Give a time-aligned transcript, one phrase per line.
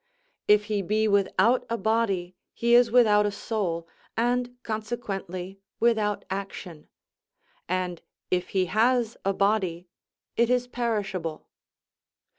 [0.47, 6.87] If he be without a body he is without a soul, and consequently without action;
[7.69, 8.01] and
[8.31, 9.89] if he has a body,
[10.35, 11.49] it is perishable."